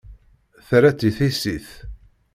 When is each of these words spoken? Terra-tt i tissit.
Terra-tt 0.67 1.07
i 1.09 1.09
tissit. 1.17 1.67